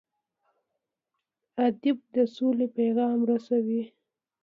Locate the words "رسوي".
3.29-3.83